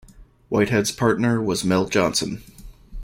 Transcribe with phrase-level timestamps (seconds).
[0.49, 2.41] Whitehead's partner was Mel Johnson.